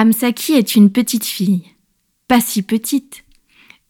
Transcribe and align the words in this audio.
Amsaki 0.00 0.52
est 0.52 0.76
une 0.76 0.92
petite 0.92 1.24
fille, 1.24 1.64
pas 2.28 2.40
si 2.40 2.62
petite, 2.62 3.24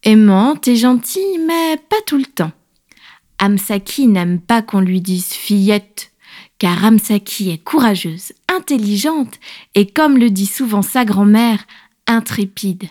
aimante 0.01 0.67
et 0.67 0.75
gentille, 0.75 1.37
mais 1.45 1.77
pas 1.87 2.01
tout 2.07 2.17
le 2.17 2.25
temps. 2.25 2.51
Amsaki 3.37 4.07
n'aime 4.07 4.39
pas 4.39 4.63
qu'on 4.63 4.79
lui 4.79 5.01
dise 5.01 5.27
fillette, 5.27 6.11
car 6.57 6.83
Amsaki 6.83 7.51
est 7.51 7.63
courageuse, 7.63 8.33
intelligente 8.47 9.39
et, 9.75 9.85
comme 9.85 10.17
le 10.17 10.31
dit 10.31 10.47
souvent 10.47 10.81
sa 10.81 11.05
grand-mère, 11.05 11.63
intrépide. 12.07 12.89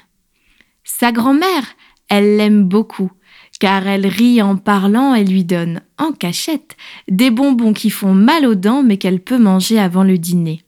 Sa 0.84 1.10
grand-mère, 1.10 1.64
elle 2.08 2.36
l'aime 2.36 2.62
beaucoup, 2.62 3.10
car 3.58 3.88
elle 3.88 4.06
rit 4.06 4.40
en 4.42 4.56
parlant 4.56 5.16
et 5.16 5.24
lui 5.24 5.42
donne, 5.42 5.82
en 5.98 6.12
cachette, 6.12 6.76
des 7.08 7.32
bonbons 7.32 7.72
qui 7.72 7.90
font 7.90 8.14
mal 8.14 8.46
aux 8.46 8.54
dents 8.54 8.84
mais 8.84 8.96
qu'elle 8.96 9.18
peut 9.18 9.40
manger 9.40 9.80
avant 9.80 10.04
le 10.04 10.18
dîner. 10.18 10.62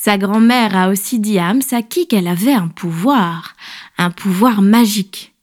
Sa 0.00 0.16
grand-mère 0.16 0.76
a 0.76 0.90
aussi 0.90 1.18
dit 1.18 1.40
à 1.40 1.48
Amsaki 1.48 2.06
qu'elle 2.06 2.28
avait 2.28 2.52
un 2.52 2.68
pouvoir, 2.68 3.56
un 3.98 4.10
pouvoir 4.10 4.62
magique. 4.62 5.34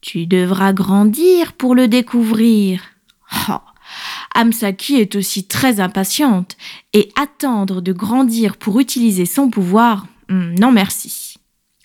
Tu 0.00 0.26
devras 0.26 0.72
grandir 0.72 1.52
pour 1.52 1.74
le 1.74 1.86
découvrir. 1.86 2.80
Oh. 3.50 3.58
Amsaki 4.34 4.94
est 4.94 5.16
aussi 5.16 5.46
très 5.46 5.80
impatiente 5.80 6.56
et 6.94 7.12
attendre 7.14 7.82
de 7.82 7.92
grandir 7.92 8.56
pour 8.56 8.80
utiliser 8.80 9.26
son 9.26 9.50
pouvoir, 9.50 10.06
hmm, 10.30 10.54
non 10.58 10.72
merci. 10.72 11.34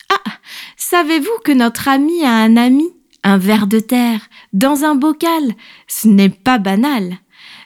Ah, 0.10 0.32
savez-vous 0.78 1.40
que 1.44 1.52
notre 1.52 1.90
ami 1.90 2.24
a 2.24 2.32
un 2.32 2.56
ami, 2.56 2.88
un 3.24 3.38
ver 3.38 3.68
de 3.68 3.80
terre, 3.80 4.22
dans 4.54 4.86
un 4.86 4.96
bocal? 4.96 5.54
Ce 5.88 6.08
n'est 6.08 6.30
pas 6.30 6.60
banal. 6.60 7.18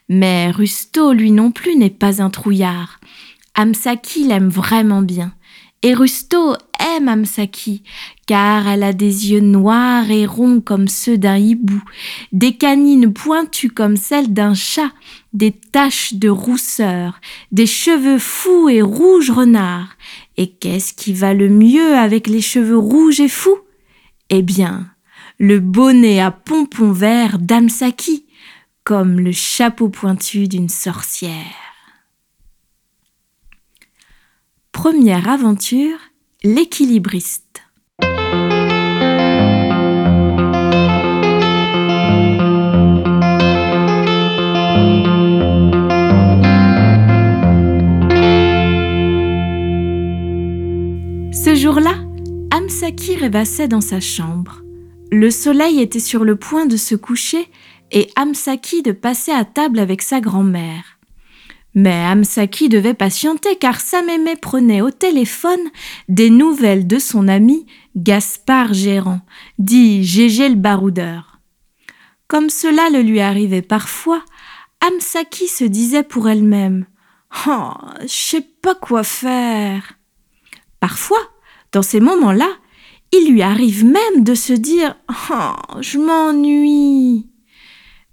Mais 0.08 0.50
Rusto, 0.50 1.14
lui 1.14 1.32
non 1.32 1.52
plus, 1.52 1.76
n'est 1.76 1.92
pas 1.92 2.20
un 2.20 2.32
trouillard. 2.32 3.00
Amsaki 3.60 4.24
l'aime 4.24 4.48
vraiment 4.48 5.02
bien. 5.02 5.34
Et 5.82 5.94
Rusto 5.94 6.56
aime 6.80 7.10
Amsaki, 7.10 7.84
car 8.26 8.66
elle 8.70 8.84
a 8.84 8.94
des 8.94 9.32
yeux 9.32 9.42
noirs 9.42 10.10
et 10.10 10.26
ronds 10.26 10.62
comme 10.62 10.88
ceux 10.88 11.18
d'un 11.18 11.36
hibou, 11.36 11.84
des 12.32 12.54
canines 12.56 13.12
pointues 13.12 13.70
comme 13.70 13.98
celles 13.98 14.32
d'un 14.32 14.54
chat, 14.54 14.92
des 15.34 15.52
taches 15.52 16.14
de 16.14 16.30
rousseur, 16.30 17.20
des 17.52 17.66
cheveux 17.66 18.18
fous 18.18 18.70
et 18.70 18.82
rouges 18.82 19.30
renards. 19.30 19.98
Et 20.38 20.52
qu'est-ce 20.52 20.94
qui 20.94 21.12
va 21.12 21.34
le 21.34 21.50
mieux 21.50 21.98
avec 21.98 22.28
les 22.28 22.42
cheveux 22.42 22.78
rouges 22.78 23.20
et 23.20 23.28
fous? 23.28 23.60
Eh 24.30 24.42
bien, 24.42 24.88
le 25.38 25.60
bonnet 25.60 26.22
à 26.22 26.32
pompons 26.32 26.94
verts 26.94 27.40
d'Amsaki, 27.40 28.26
comme 28.86 29.20
le 29.20 29.34
chapeau 29.34 29.90
pointu 29.90 30.48
d'une 30.48 30.70
sorcière. 30.70 31.69
Première 34.82 35.28
aventure, 35.28 35.98
l'équilibriste. 36.42 37.64
Ce 51.34 51.56
jour-là, 51.56 51.96
Amsaki 52.52 53.18
rêvassait 53.18 53.68
dans 53.68 53.82
sa 53.82 54.00
chambre. 54.00 54.62
Le 55.12 55.30
soleil 55.30 55.82
était 55.82 56.00
sur 56.00 56.24
le 56.24 56.38
point 56.38 56.66
de 56.66 56.78
se 56.78 56.96
coucher 56.96 57.50
et 57.92 58.10
Amsaki 58.16 58.82
de 58.82 58.94
passer 58.94 59.34
à 59.34 59.44
table 59.44 59.80
avec 59.80 60.02
sa 60.02 60.22
grand-mère. 60.22 60.99
Mais 61.76 62.04
Amsaki 62.06 62.68
devait 62.68 62.94
patienter 62.94 63.56
car 63.58 63.80
Samémé 63.80 64.36
prenait 64.36 64.82
au 64.82 64.90
téléphone 64.90 65.60
des 66.08 66.30
nouvelles 66.30 66.88
de 66.88 66.98
son 66.98 67.28
ami 67.28 67.68
Gaspard 67.96 68.74
Gérant, 68.74 69.22
dit 69.60 70.04
Gégé 70.04 70.50
le 70.50 70.56
baroudeur. 70.56 71.40
Comme 72.28 72.50
cela 72.50 72.90
le 72.90 73.02
lui 73.02 73.20
arrivait 73.20 73.62
parfois, 73.62 74.24
Amsaki 74.82 75.48
se 75.48 75.64
disait 75.64 76.04
pour 76.04 76.30
elle-même 76.30 76.86
Oh, 77.48 77.72
je 78.02 78.08
sais 78.08 78.48
pas 78.62 78.76
quoi 78.76 79.04
faire. 79.04 79.94
Parfois, 80.80 81.22
dans 81.72 81.82
ces 81.82 82.00
moments-là, 82.00 82.50
il 83.12 83.32
lui 83.32 83.42
arrive 83.42 83.86
même 83.86 84.24
de 84.24 84.34
se 84.34 84.54
dire 84.54 84.96
Oh, 85.32 85.82
je 85.82 85.98
m'ennuie. 85.98 87.28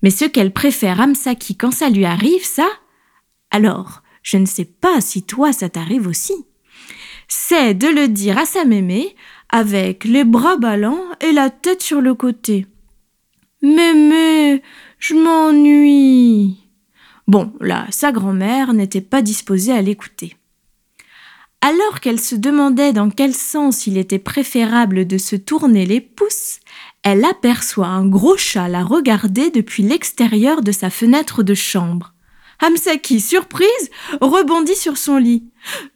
Mais 0.02 0.10
ce 0.10 0.24
qu'elle 0.24 0.52
préfère 0.52 1.00
Amsaki 1.00 1.56
quand 1.56 1.70
ça 1.70 1.88
lui 1.88 2.04
arrive, 2.04 2.44
ça, 2.44 2.68
alors, 3.56 4.02
je 4.22 4.36
ne 4.36 4.44
sais 4.44 4.66
pas 4.66 5.00
si 5.00 5.22
toi 5.22 5.50
ça 5.50 5.70
t'arrive 5.70 6.06
aussi. 6.06 6.34
C'est 7.26 7.72
de 7.72 7.88
le 7.88 8.06
dire 8.06 8.36
à 8.36 8.44
sa 8.44 8.66
mémé 8.66 9.16
avec 9.48 10.04
les 10.04 10.24
bras 10.24 10.58
ballants 10.58 11.00
et 11.22 11.32
la 11.32 11.48
tête 11.48 11.80
sur 11.80 12.02
le 12.02 12.12
côté. 12.14 12.66
Mémé, 13.62 14.62
je 14.98 15.14
m'ennuie. 15.14 16.58
Bon, 17.26 17.50
là, 17.60 17.86
sa 17.88 18.12
grand-mère 18.12 18.74
n'était 18.74 19.00
pas 19.00 19.22
disposée 19.22 19.72
à 19.72 19.80
l'écouter. 19.80 20.36
Alors 21.62 22.00
qu'elle 22.00 22.20
se 22.20 22.34
demandait 22.34 22.92
dans 22.92 23.08
quel 23.08 23.32
sens 23.32 23.86
il 23.86 23.96
était 23.96 24.18
préférable 24.18 25.06
de 25.06 25.16
se 25.16 25.34
tourner 25.34 25.86
les 25.86 26.02
pouces, 26.02 26.60
elle 27.02 27.24
aperçoit 27.24 27.86
un 27.86 28.06
gros 28.06 28.36
chat 28.36 28.68
la 28.68 28.84
regarder 28.84 29.50
depuis 29.50 29.82
l'extérieur 29.82 30.60
de 30.60 30.72
sa 30.72 30.90
fenêtre 30.90 31.42
de 31.42 31.54
chambre. 31.54 32.12
Hamsaki, 32.60 33.20
surprise, 33.20 33.90
rebondit 34.20 34.76
sur 34.76 34.96
son 34.96 35.16
lit. 35.16 35.44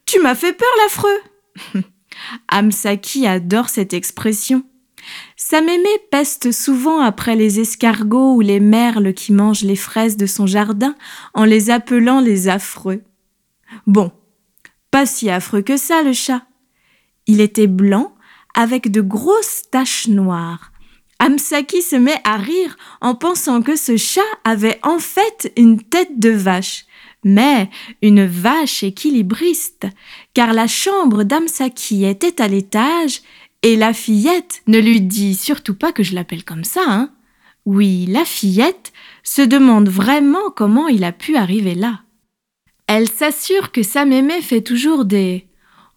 Tu 0.06 0.20
m'as 0.20 0.34
fait 0.34 0.52
peur, 0.52 0.68
l'affreux. 0.82 1.82
Hamsaki 2.48 3.26
adore 3.26 3.68
cette 3.68 3.94
expression. 3.94 4.64
Sa 5.36 5.60
mémé 5.60 5.88
peste 6.10 6.52
souvent 6.52 7.00
après 7.00 7.34
les 7.34 7.60
escargots 7.60 8.34
ou 8.34 8.40
les 8.40 8.60
merles 8.60 9.14
qui 9.14 9.32
mangent 9.32 9.62
les 9.62 9.76
fraises 9.76 10.16
de 10.16 10.26
son 10.26 10.46
jardin 10.46 10.94
en 11.34 11.44
les 11.44 11.70
appelant 11.70 12.20
les 12.20 12.48
affreux. 12.48 13.02
Bon, 13.86 14.12
pas 14.90 15.06
si 15.06 15.30
affreux 15.30 15.62
que 15.62 15.76
ça, 15.76 16.02
le 16.02 16.12
chat. 16.12 16.42
Il 17.26 17.40
était 17.40 17.66
blanc, 17.66 18.14
avec 18.54 18.90
de 18.90 19.00
grosses 19.00 19.62
taches 19.70 20.08
noires, 20.08 20.69
Amsaki 21.20 21.82
se 21.82 21.96
met 21.96 22.18
à 22.24 22.38
rire 22.38 22.78
en 23.02 23.14
pensant 23.14 23.60
que 23.60 23.76
ce 23.76 23.98
chat 23.98 24.22
avait 24.44 24.80
en 24.82 24.98
fait 24.98 25.52
une 25.56 25.82
tête 25.82 26.18
de 26.18 26.30
vache, 26.30 26.86
mais 27.24 27.68
une 28.00 28.24
vache 28.24 28.82
équilibriste, 28.82 29.86
car 30.32 30.54
la 30.54 30.66
chambre 30.66 31.22
d'Amsaki 31.22 32.06
était 32.06 32.40
à 32.40 32.48
l'étage 32.48 33.20
et 33.62 33.76
la 33.76 33.92
fillette 33.92 34.62
ne 34.66 34.78
lui 34.78 35.02
dit 35.02 35.34
surtout 35.34 35.74
pas 35.74 35.92
que 35.92 36.02
je 36.02 36.14
l'appelle 36.14 36.42
comme 36.42 36.64
ça, 36.64 36.80
hein. 36.86 37.10
Oui, 37.66 38.06
la 38.06 38.24
fillette 38.24 38.90
se 39.22 39.42
demande 39.42 39.90
vraiment 39.90 40.50
comment 40.56 40.88
il 40.88 41.04
a 41.04 41.12
pu 41.12 41.36
arriver 41.36 41.74
là. 41.74 42.00
Elle 42.86 43.10
s'assure 43.10 43.72
que 43.72 43.82
sa 43.82 44.06
mémé 44.06 44.40
fait 44.40 44.62
toujours 44.62 45.04
des 45.04 45.46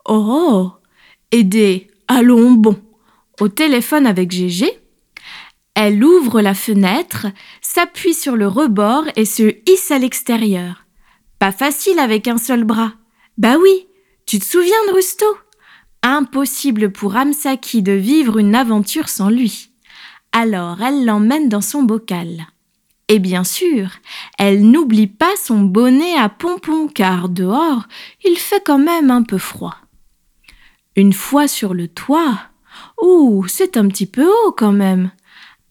Oh 0.05 0.25
oh 0.27 0.71
et 1.31 1.43
des 1.43 1.87
Allons 2.09 2.51
bon 2.51 2.77
au 3.39 3.47
téléphone 3.47 4.05
avec 4.05 4.29
Gégé 4.29 4.82
elle 5.75 6.03
ouvre 6.03 6.41
la 6.41 6.53
fenêtre, 6.53 7.27
s'appuie 7.61 8.13
sur 8.13 8.35
le 8.35 8.47
rebord 8.47 9.05
et 9.15 9.25
se 9.25 9.55
hisse 9.69 9.91
à 9.91 9.97
l'extérieur. 9.97 10.85
Pas 11.39 11.51
facile 11.51 11.99
avec 11.99 12.27
un 12.27 12.37
seul 12.37 12.63
bras. 12.63 12.93
Bah 13.37 13.57
oui, 13.59 13.87
tu 14.25 14.39
te 14.39 14.45
souviens 14.45 14.85
de 14.87 14.93
Rusto? 14.93 15.25
Impossible 16.03 16.91
pour 16.91 17.15
Amsaki 17.15 17.81
de 17.81 17.93
vivre 17.93 18.37
une 18.37 18.55
aventure 18.55 19.09
sans 19.09 19.29
lui. 19.29 19.71
Alors 20.31 20.81
elle 20.81 21.05
l'emmène 21.05 21.49
dans 21.49 21.61
son 21.61 21.83
bocal. 21.83 22.47
Et 23.07 23.19
bien 23.19 23.43
sûr, 23.43 23.89
elle 24.37 24.69
n'oublie 24.69 25.07
pas 25.07 25.35
son 25.37 25.61
bonnet 25.61 26.15
à 26.15 26.29
pompons 26.29 26.87
car 26.87 27.29
dehors, 27.29 27.83
il 28.23 28.37
fait 28.37 28.63
quand 28.63 28.79
même 28.79 29.11
un 29.11 29.23
peu 29.23 29.37
froid. 29.37 29.75
Une 30.95 31.13
fois 31.13 31.47
sur 31.47 31.73
le 31.73 31.87
toit, 31.87 32.39
ouh, 33.01 33.45
c'est 33.47 33.77
un 33.77 33.87
petit 33.87 34.05
peu 34.05 34.27
haut 34.27 34.51
quand 34.51 34.71
même. 34.71 35.11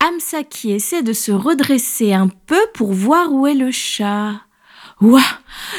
Amsaki 0.02 0.72
essaie 0.72 1.04
de 1.04 1.12
se 1.12 1.30
redresser 1.30 2.12
un 2.12 2.26
peu 2.26 2.58
pour 2.74 2.92
voir 2.92 3.32
où 3.32 3.46
est 3.46 3.54
le 3.54 3.70
chat. 3.70 4.32
Ouah 5.00 5.20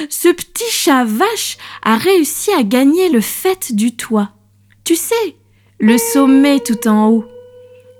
Ce 0.09 0.29
petit 0.29 0.71
chat 0.71 1.03
vache 1.03 1.57
a 1.81 1.97
réussi 1.97 2.49
à 2.53 2.63
gagner 2.63 3.09
le 3.09 3.19
fait 3.19 3.75
du 3.75 3.97
toit. 3.97 4.29
Tu 4.85 4.95
sais, 4.95 5.35
le 5.77 5.97
sommet 5.97 6.61
tout 6.61 6.87
en 6.87 7.09
haut. 7.09 7.25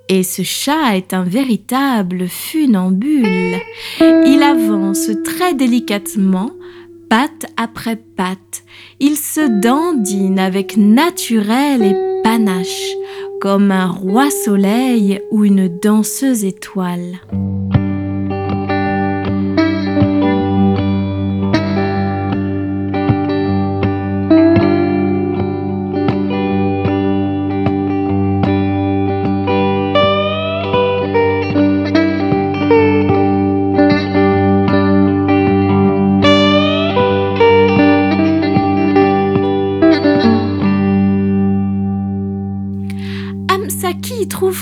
Et 0.08 0.22
ce 0.22 0.42
chat 0.42 0.96
est 0.96 1.12
un 1.12 1.24
véritable 1.24 2.26
funambule. 2.26 3.60
Il 4.00 4.42
avance 4.42 5.10
très 5.24 5.52
délicatement, 5.52 6.52
patte 7.10 7.44
après 7.58 7.96
patte. 7.96 8.64
Il 8.98 9.18
se 9.18 9.60
dandine 9.60 10.38
avec 10.38 10.78
naturel 10.78 11.82
et 11.82 12.22
panache 12.22 12.94
comme 13.44 13.72
un 13.72 13.88
roi 13.88 14.30
soleil 14.30 15.20
ou 15.30 15.44
une 15.44 15.68
danseuse 15.68 16.46
étoile. 16.46 17.20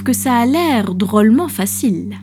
Que 0.02 0.12
ça 0.12 0.36
a 0.36 0.46
l'air 0.46 0.94
drôlement 0.94 1.48
facile. 1.48 2.18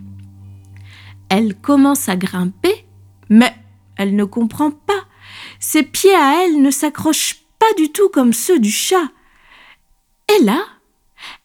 Elle 1.29 1.55
commence 1.55 2.09
à 2.09 2.15
grimper, 2.15 2.85
mais 3.29 3.53
elle 3.97 4.15
ne 4.15 4.23
comprend 4.23 4.71
pas. 4.71 5.05
Ses 5.59 5.83
pieds 5.83 6.15
à 6.15 6.43
elle 6.43 6.61
ne 6.61 6.71
s'accrochent 6.71 7.43
pas 7.59 7.73
du 7.77 7.91
tout 7.91 8.09
comme 8.09 8.33
ceux 8.33 8.59
du 8.59 8.71
chat. 8.71 9.09
Et 10.37 10.43
là, 10.43 10.61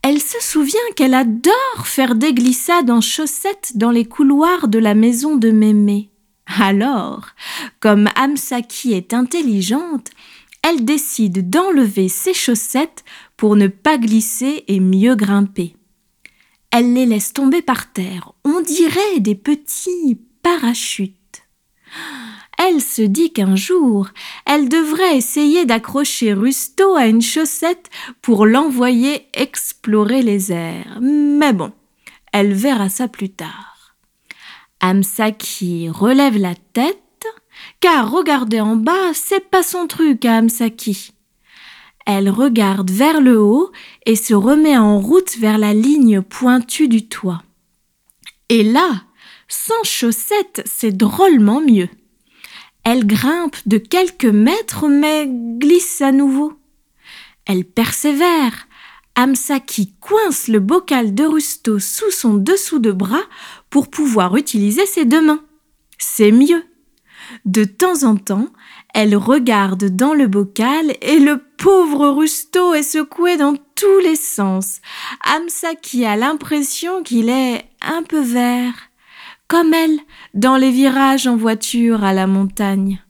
elle 0.03 0.21
se 0.21 0.41
souvient 0.41 0.79
qu'elle 0.97 1.15
adore 1.15 1.53
faire 1.87 2.15
des 2.15 2.33
glissades 2.33 2.91
en 2.91 3.01
chaussettes 3.01 3.73
dans 3.75 3.91
les 3.91 4.05
couloirs 4.05 4.69
de 4.69 4.79
la 4.79 4.95
maison 4.95 5.37
de 5.37 5.51
Mémé. 5.51 6.11
Alors, 6.61 7.29
comme 7.81 8.09
Amsaki 8.15 8.93
est 8.93 9.15
intelligente, 9.15 10.11
elle 10.63 10.85
décide 10.85 11.51
d'enlever 11.51 12.09
ses 12.09 12.35
chaussettes 12.35 13.05
pour 13.37 13.57
ne 13.57 13.67
pas 13.67 13.99
glisser 13.99 14.65
et 14.69 14.81
mieux 14.81 15.15
grimper. 15.15 15.77
Elle 16.77 16.93
les 16.93 17.07
laisse 17.07 17.33
tomber 17.33 17.63
par 17.63 17.93
terre, 17.93 18.33
on 18.43 18.61
dirait 18.61 19.21
des 19.21 19.37
petits 19.37 20.19
parachutes. 20.43 21.45
Elle 22.59 22.81
se 22.81 23.03
dit 23.03 23.33
qu'un 23.33 23.55
jour, 23.55 24.09
elle 24.45 24.69
devrait 24.69 25.17
essayer 25.17 25.67
d'accrocher 25.67 26.33
Rusto 26.33 26.97
à 26.97 27.07
une 27.07 27.23
chaussette 27.23 27.91
pour 28.23 28.45
l'envoyer 28.45 29.29
explorer 29.35 30.23
les 30.23 30.51
airs. 30.51 30.99
Mais 31.01 31.53
bon, 31.53 31.71
elle 32.33 32.53
verra 32.55 32.89
ça 32.89 33.07
plus 33.07 33.31
tard. 33.31 33.95
Amsaki 34.81 35.89
relève 35.91 36.39
la 36.39 36.57
tête, 36.73 36.99
car 37.79 38.11
regarder 38.11 38.61
en 38.61 38.75
bas, 38.75 39.15
c'est 39.15 39.49
pas 39.49 39.63
son 39.63 39.87
truc 39.87 40.25
à 40.25 40.39
Amsaki. 40.39 41.14
Elle 42.07 42.29
regarde 42.29 42.91
vers 42.91 43.21
le 43.21 43.41
haut 43.41 43.73
et 44.05 44.17
se 44.17 44.35
remet 44.35 44.77
en 44.77 45.01
route 45.01 45.37
vers 45.39 45.59
la 45.59 45.73
ligne 45.73 46.21
pointue 46.21 46.89
du 46.89 47.09
toit. 47.09 47.43
Et 48.49 48.63
là, 48.63 49.05
sans 49.49 49.83
chaussettes, 49.85 50.63
c'est 50.67 50.97
drôlement 50.97 51.61
mieux. 51.61 51.89
Elle 52.85 53.07
grimpe 53.07 53.57
de 53.67 53.79
quelques 53.79 54.25
mètres 54.27 54.89
mais 54.89 55.27
glisse 55.27 56.03
à 56.03 56.13
nouveau. 56.13 56.53
Elle 57.47 57.65
persévère. 57.65 58.69
Amsaki 59.17 59.95
coince 60.01 60.49
le 60.49 60.59
bocal 60.59 61.15
de 61.15 61.25
Rusto 61.25 61.79
sous 61.79 62.11
son 62.11 62.35
dessous 62.35 62.81
de 62.81 62.91
bras 62.91 63.23
pour 63.71 63.89
pouvoir 63.89 64.37
utiliser 64.37 64.87
ses 64.87 65.05
deux 65.05 65.23
mains. 65.23 65.45
C'est 65.99 66.33
mieux. 66.33 66.65
De 67.45 67.65
temps 67.65 68.03
en 68.03 68.17
temps, 68.17 68.49
elle 68.93 69.17
regarde 69.17 69.85
dans 69.97 70.15
le 70.15 70.27
bocal 70.27 70.97
et 71.01 71.21
le 71.21 71.44
pauvre 71.59 72.09
Rusto 72.09 72.75
est 72.75 72.83
secoué 72.83 73.37
dans 73.37 73.55
tous 73.75 73.99
les 74.01 74.17
sens. 74.17 74.81
Amsaki 75.23 76.05
a 76.05 76.17
l'impression 76.17 77.03
qu'il 77.03 77.29
est 77.29 77.65
un 77.83 78.03
peu 78.03 78.21
vert 78.21 78.75
comme 79.49 79.75
elle, 79.75 80.01
dans 80.33 80.57
les 80.57 80.71
virages 80.71 81.27
en 81.27 81.37
voiture 81.37 82.03
à 82.03 82.13
la 82.13 82.27
montagne. 82.27 83.03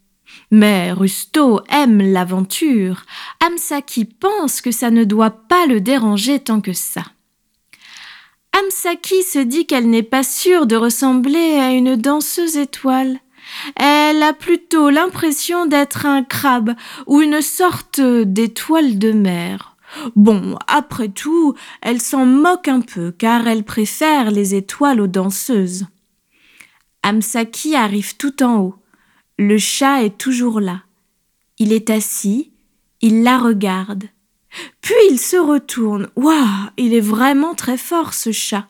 Mais 0.51 0.91
Rusto 0.91 1.61
aime 1.69 2.01
l'aventure. 2.01 3.05
Amsaki 3.45 4.05
pense 4.05 4.61
que 4.61 4.71
ça 4.71 4.91
ne 4.91 5.03
doit 5.03 5.31
pas 5.31 5.65
le 5.65 5.81
déranger 5.81 6.39
tant 6.39 6.61
que 6.61 6.73
ça. 6.73 7.03
Amsaki 8.57 9.23
se 9.23 9.39
dit 9.39 9.65
qu'elle 9.65 9.89
n'est 9.89 10.03
pas 10.03 10.23
sûre 10.23 10.65
de 10.65 10.75
ressembler 10.75 11.55
à 11.55 11.71
une 11.71 11.95
danseuse 11.95 12.57
étoile. 12.57 13.19
Elle 13.75 14.23
a 14.23 14.33
plutôt 14.33 14.89
l'impression 14.89 15.65
d'être 15.65 16.05
un 16.05 16.23
crabe 16.23 16.75
ou 17.07 17.21
une 17.21 17.41
sorte 17.41 17.99
d'étoile 18.01 18.97
de 18.99 19.11
mer. 19.11 19.75
Bon, 20.15 20.57
après 20.67 21.09
tout, 21.09 21.55
elle 21.81 22.01
s'en 22.01 22.25
moque 22.25 22.67
un 22.67 22.81
peu 22.81 23.11
car 23.11 23.47
elle 23.47 23.63
préfère 23.63 24.31
les 24.31 24.55
étoiles 24.55 24.99
aux 24.99 25.07
danseuses. 25.07 25.85
Amsaki 27.03 27.75
arrive 27.75 28.17
tout 28.17 28.43
en 28.43 28.57
haut. 28.57 28.75
Le 29.37 29.57
chat 29.57 30.03
est 30.03 30.17
toujours 30.17 30.59
là. 30.59 30.81
Il 31.59 31.71
est 31.71 31.89
assis, 31.89 32.51
il 33.01 33.23
la 33.23 33.37
regarde. 33.37 34.05
Puis 34.81 34.95
il 35.09 35.19
se 35.19 35.37
retourne. 35.37 36.09
Waouh, 36.15 36.69
il 36.77 36.93
est 36.93 37.01
vraiment 37.01 37.53
très 37.53 37.77
fort 37.77 38.13
ce 38.13 38.31
chat. 38.31 38.67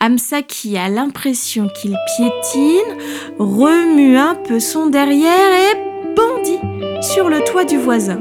Amsaki 0.00 0.76
a 0.76 0.88
l'impression 0.88 1.68
qu'il 1.68 1.96
piétine, 2.16 2.98
remue 3.38 4.16
un 4.16 4.34
peu 4.34 4.60
son 4.60 4.86
derrière 4.86 5.52
et 5.52 6.14
bondit 6.14 6.60
sur 7.02 7.28
le 7.28 7.42
toit 7.44 7.64
du 7.64 7.78
voisin. 7.78 8.20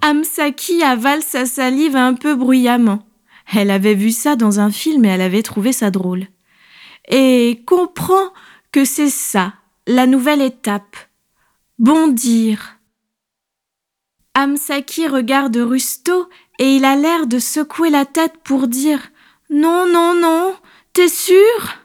Amsaki 0.00 0.82
avale 0.82 1.22
sa 1.22 1.46
salive 1.46 1.96
un 1.96 2.14
peu 2.14 2.34
bruyamment. 2.34 3.06
Elle 3.54 3.70
avait 3.70 3.94
vu 3.94 4.10
ça 4.10 4.36
dans 4.36 4.60
un 4.60 4.70
film 4.70 5.04
et 5.04 5.08
elle 5.08 5.20
avait 5.20 5.42
trouvé 5.42 5.72
ça 5.72 5.90
drôle 5.90 6.28
et 7.08 7.62
comprend 7.66 8.32
que 8.72 8.84
c'est 8.84 9.10
ça, 9.10 9.54
la 9.86 10.06
nouvelle 10.06 10.42
étape. 10.42 10.96
Bondir. 11.78 12.78
Amsaki 14.34 15.06
regarde 15.06 15.56
Rusto 15.56 16.28
et 16.58 16.76
il 16.76 16.84
a 16.84 16.96
l'air 16.96 17.26
de 17.26 17.38
secouer 17.38 17.90
la 17.90 18.04
tête 18.04 18.34
pour 18.42 18.68
dire 18.68 19.00
Non, 19.54 19.86
non, 19.86 20.16
non, 20.20 20.56
t'es 20.94 21.06
sûr? 21.06 21.78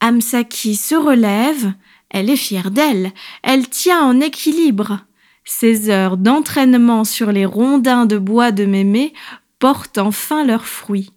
Amsaki 0.00 0.74
se 0.74 0.94
relève, 0.94 1.74
elle 2.08 2.30
est 2.30 2.36
fière 2.36 2.70
d'elle, 2.70 3.12
elle 3.42 3.68
tient 3.68 4.02
en 4.02 4.20
équilibre. 4.20 5.00
Ses 5.44 5.90
heures 5.90 6.16
d'entraînement 6.16 7.04
sur 7.04 7.30
les 7.30 7.44
rondins 7.44 8.06
de 8.06 8.16
bois 8.16 8.52
de 8.52 8.64
mémé 8.64 9.12
portent 9.58 9.98
enfin 9.98 10.46
leurs 10.46 10.64
fruits. 10.64 11.10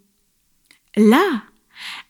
Là, 0.98 1.24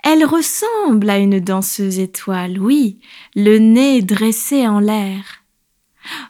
elle 0.03 0.25
ressemble 0.25 1.07
à 1.11 1.19
une 1.19 1.39
danseuse 1.39 1.99
étoile, 1.99 2.57
oui, 2.57 2.99
le 3.35 3.59
nez 3.59 4.01
dressé 4.01 4.67
en 4.67 4.79
l'air. 4.79 5.43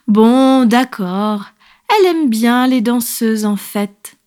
Bon, 0.06 0.66
d'accord, 0.66 1.46
elle 1.88 2.08
aime 2.08 2.28
bien 2.28 2.66
les 2.66 2.82
danseuses 2.82 3.46
en 3.46 3.56
fait. 3.56 4.18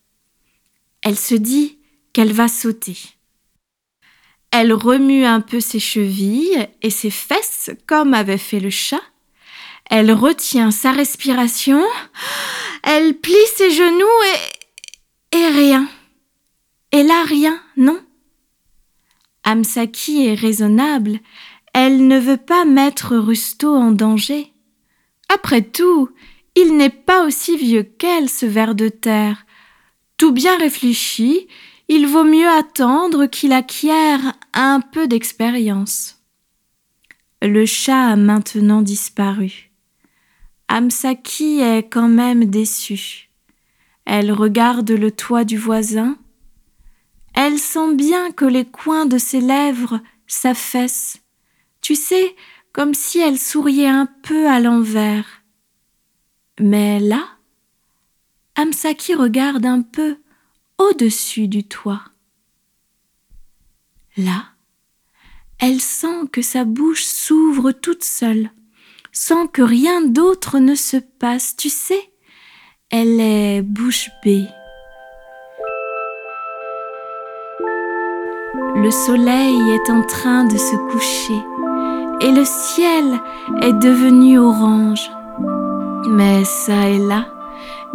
Elle 1.03 1.19
se 1.19 1.35
dit 1.35 1.77
qu'elle 2.15 2.31
va 2.31 2.48
sauter. 2.48 2.98
Elle 4.50 4.72
remue 4.72 5.25
un 5.25 5.41
peu 5.41 5.60
ses 5.60 5.81
chevilles 5.81 6.65
et 6.81 6.89
ses 6.89 7.10
fesses 7.10 7.72
comme 7.88 8.13
avait 8.13 8.38
fait 8.38 8.62
le 8.62 8.69
chat. 8.69 9.01
Elle 9.89 10.13
retient 10.13 10.72
sa 10.72 10.93
respiration. 10.93 11.84
Elle 12.84 13.15
plie 13.15 13.36
ses 13.57 13.69
genoux 13.69 14.24
et... 15.34 15.38
et 15.39 15.48
rien. 15.50 15.89
Et 16.93 17.03
là 17.03 17.25
rien, 17.27 17.62
non 17.75 18.00
Amsaki 19.43 20.27
est 20.27 20.36
raisonnable, 20.36 21.19
elle 21.74 22.07
ne 22.07 22.17
veut 22.17 22.38
pas 22.38 22.63
mettre 22.63 23.17
Rusto 23.17 23.75
en 23.75 23.91
danger. 23.91 24.53
Après 25.27 25.63
tout, 25.63 26.10
il 26.55 26.77
n'est 26.77 26.89
pas 26.89 27.25
aussi 27.25 27.57
vieux 27.57 27.84
qu'elle, 27.84 28.29
ce 28.29 28.45
ver 28.45 28.74
de 28.74 28.88
terre. 28.88 29.45
Tout 30.15 30.31
bien 30.31 30.57
réfléchi, 30.57 31.50
il 31.88 32.08
vaut 32.08 32.24
mieux 32.24 32.48
attendre 32.48 33.25
qu'il 33.25 33.54
acquiert 33.54 34.34
un 34.54 34.82
peu 34.82 35.08
d'expérience. 35.08 36.24
Le 37.42 37.65
chat 37.65 38.08
a 38.08 38.15
maintenant 38.15 38.82
disparu. 38.82 39.72
Amsaki 40.68 41.60
est 41.60 41.88
quand 41.89 42.08
même 42.08 42.46
déçue. 42.46 43.30
Elle 44.06 44.32
regarde 44.32 44.89
le 44.89 45.12
toit 45.12 45.44
du 45.44 45.58
voisin, 45.58 46.18
elle 47.36 47.60
sent 47.60 47.96
bien 47.96 48.32
que 48.32 48.46
les 48.46 48.65
coins 48.65 49.06
de 49.06 49.18
ses 49.18 49.42
lèvres 49.42 50.00
s'affaissent. 50.25 51.22
Tu 51.82 51.96
sais, 51.96 52.34
comme 52.72 52.94
si 52.94 53.20
elle 53.20 53.38
souriait 53.38 53.88
un 53.88 54.08
peu 54.24 54.48
à 54.48 54.60
l'envers. 54.62 55.25
Mais 56.60 57.00
là, 57.00 57.25
Amsaki 58.56 59.15
regarde 59.15 59.65
un 59.65 59.82
peu 59.82 60.18
au-dessus 60.77 61.48
du 61.48 61.63
toit. 61.63 62.01
Là, 64.17 64.46
elle 65.60 65.82
sent 65.82 66.27
que 66.32 66.41
sa 66.41 66.63
bouche 66.63 67.03
s'ouvre 67.03 67.72
toute 67.72 68.03
seule, 68.03 68.51
sans 69.12 69.48
que 69.48 69.62
rien 69.62 70.01
d'autre 70.01 70.60
ne 70.60 70.75
se 70.75 70.98
passe, 70.98 71.55
tu 71.55 71.70
sais. 71.70 72.12
Elle 72.89 73.20
est 73.20 73.62
bouche 73.62 74.10
bée. 74.24 74.46
Le 78.75 78.91
soleil 78.91 79.58
est 79.72 79.89
en 79.89 80.03
train 80.03 80.44
de 80.44 80.58
se 80.58 80.75
coucher 80.91 81.41
et 82.22 82.32
le 82.32 82.46
ciel 82.46 83.20
est 83.62 83.74
devenu 83.74 84.38
orange. 84.38 85.10
Mais 86.10 86.46
ça 86.46 86.89
et 86.89 87.00
là, 87.00 87.35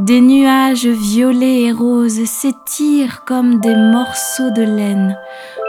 des 0.00 0.22
nuages 0.22 0.86
violets 0.86 1.64
et 1.64 1.72
roses 1.72 2.24
s'étirent 2.24 3.22
comme 3.26 3.60
des 3.60 3.76
morceaux 3.76 4.50
de 4.50 4.62
laine 4.62 5.18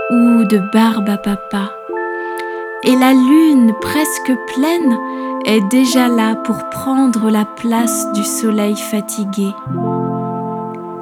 ou 0.09 0.45
de 0.45 0.57
barbe 0.71 1.09
à 1.09 1.17
papa. 1.17 1.73
Et 2.83 2.95
la 2.95 3.11
lune 3.11 3.73
presque 3.81 4.31
pleine 4.53 4.97
est 5.43 5.67
déjà 5.69 6.07
là 6.07 6.35
pour 6.35 6.69
prendre 6.69 7.29
la 7.29 7.43
place 7.43 8.09
du 8.13 8.23
soleil 8.23 8.77
fatigué. 8.77 9.49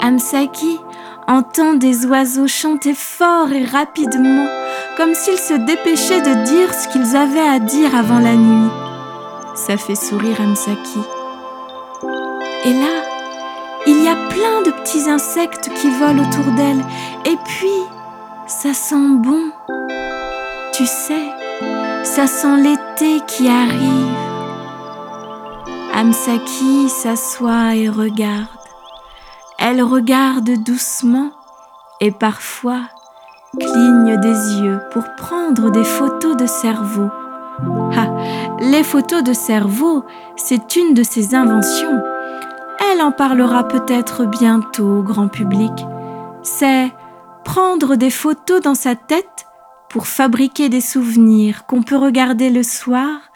Amsaki 0.02 0.80
entend 1.28 1.76
des 1.76 2.08
oiseaux 2.08 2.48
chanter 2.48 2.96
fort 2.96 3.52
et 3.52 3.64
rapidement, 3.64 4.48
comme 4.98 5.14
s'ils 5.14 5.38
se 5.38 5.54
dépêchaient 5.54 6.22
de 6.22 6.46
dire 6.46 6.74
ce 6.74 6.88
qu'ils 6.88 7.16
avaient 7.16 7.48
à 7.48 7.60
dire 7.60 7.94
avant 7.96 8.20
la 8.20 8.36
nuit. 8.36 8.72
Ça 9.54 9.78
fait 9.78 9.96
sourire 9.96 10.42
Amsaki. 10.42 11.00
Et 12.66 12.74
là, 12.74 13.09
plein 14.16 14.62
de 14.66 14.72
petits 14.72 15.10
insectes 15.10 15.70
qui 15.76 15.90
volent 15.90 16.24
autour 16.24 16.52
d'elle. 16.54 16.84
Et 17.26 17.38
puis, 17.46 17.82
ça 18.48 18.74
sent 18.74 19.18
bon. 19.18 19.52
Tu 20.74 20.86
sais, 20.86 21.30
ça 22.04 22.28
sent 22.28 22.58
l'été 22.58 23.22
qui 23.28 23.48
arrive. 23.48 24.16
Amsaki 25.94 26.90
s'assoit 26.90 27.76
et 27.76 27.90
regarde. 27.90 28.48
Elle 29.58 29.82
regarde 29.82 30.64
doucement 30.64 31.32
et 32.00 32.12
parfois 32.12 32.82
cligne 33.60 34.18
des 34.20 34.62
yeux 34.62 34.80
pour 34.92 35.04
prendre 35.16 35.72
des 35.72 35.84
photos 35.84 36.38
de 36.38 36.46
cerveau. 36.46 37.10
Ah, 37.98 38.08
les 38.62 38.84
photos 38.84 39.24
de 39.24 39.34
cerveau, 39.34 40.06
c'est 40.38 40.76
une 40.76 40.94
de 40.94 41.04
ses 41.04 41.36
inventions. 41.36 42.02
Elle 42.82 43.02
en 43.02 43.12
parlera 43.12 43.68
peut-être 43.68 44.26
bientôt 44.26 45.00
au 45.00 45.04
grand 45.04 45.28
public. 45.28 45.72
C'est 46.44 46.92
prendre 47.44 47.96
des 47.96 48.10
photos 48.10 48.62
dans 48.62 48.76
sa 48.76 48.96
tête 48.96 49.46
pour 49.90 50.08
fabriquer 50.08 50.70
des 50.70 50.82
souvenirs 50.82 51.66
qu'on 51.66 51.84
peut 51.84 51.98
regarder 51.98 52.50
le 52.50 52.64
soir 52.64 53.32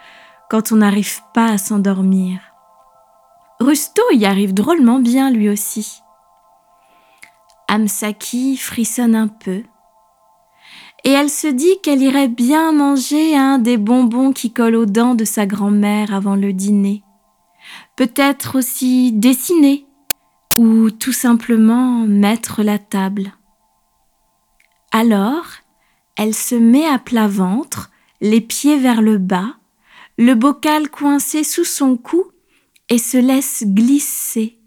quand 0.49 0.71
on 0.71 0.77
n'arrive 0.77 1.21
pas 1.33 1.47
à 1.47 1.57
s'endormir. 1.57 2.39
Rusto 3.59 4.01
y 4.11 4.25
arrive 4.25 4.53
drôlement 4.53 4.99
bien 4.99 5.31
lui 5.31 5.49
aussi. 5.49 6.01
Amsaki 7.67 8.57
frissonne 8.57 9.15
un 9.15 9.27
peu 9.27 9.63
et 11.05 11.11
elle 11.11 11.29
se 11.29 11.47
dit 11.47 11.81
qu'elle 11.81 12.01
irait 12.01 12.29
bien 12.29 12.71
manger 12.71 13.35
un 13.35 13.59
des 13.59 13.77
bonbons 13.77 14.31
qui 14.31 14.53
collent 14.53 14.75
aux 14.75 14.85
dents 14.85 15.15
de 15.15 15.25
sa 15.25 15.45
grand-mère 15.45 16.13
avant 16.13 16.35
le 16.35 16.53
dîner. 16.53 17.03
Peut-être 17.95 18.57
aussi 18.57 19.11
dessiner 19.11 19.85
ou 20.55 20.91
tout 20.91 21.13
simplement 21.13 22.05
mettre 22.05 22.63
la 22.63 22.77
table. 22.77 23.33
Alors, 24.91 25.45
elle 26.15 26.35
se 26.35 26.55
met 26.55 26.85
à 26.85 26.99
plat 26.99 27.27
ventre, 27.27 27.89
les 28.21 28.41
pieds 28.41 28.77
vers 28.77 29.01
le 29.01 29.17
bas, 29.17 29.55
le 30.17 30.35
bocal 30.35 30.89
coincé 30.89 31.43
sous 31.43 31.65
son 31.65 31.97
cou 31.97 32.23
et 32.89 32.99
se 32.99 33.17
laisse 33.17 33.63
glisser 33.65 34.59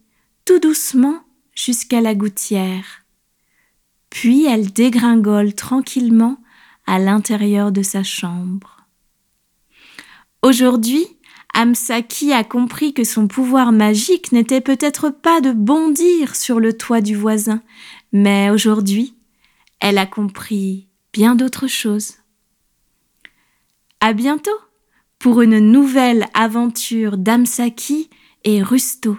tout 0.44 0.58
doucement 0.58 1.20
jusqu'à 1.54 2.00
la 2.00 2.14
gouttière. 2.14 3.04
Puis 4.10 4.46
elle 4.46 4.72
dégringole 4.72 5.54
tranquillement 5.54 6.38
à 6.86 6.98
l'intérieur 6.98 7.72
de 7.72 7.82
sa 7.82 8.02
chambre. 8.02 8.86
Aujourd'hui, 10.42 11.06
Amsaki 11.58 12.34
a 12.34 12.44
compris 12.44 12.92
que 12.92 13.02
son 13.02 13.28
pouvoir 13.28 13.72
magique 13.72 14.30
n'était 14.30 14.60
peut-être 14.60 15.08
pas 15.08 15.40
de 15.40 15.52
bondir 15.52 16.36
sur 16.36 16.60
le 16.60 16.76
toit 16.76 17.00
du 17.00 17.16
voisin, 17.16 17.62
mais 18.12 18.50
aujourd'hui, 18.50 19.14
elle 19.80 19.96
a 19.96 20.04
compris 20.04 20.86
bien 21.14 21.34
d'autres 21.34 21.66
choses. 21.66 22.16
À 24.00 24.12
bientôt 24.12 24.58
pour 25.18 25.40
une 25.40 25.58
nouvelle 25.58 26.26
aventure 26.34 27.16
d'Amsaki 27.16 28.10
et 28.44 28.62
Rusto. 28.62 29.16